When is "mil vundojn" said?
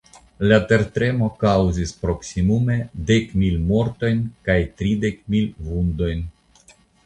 5.37-6.29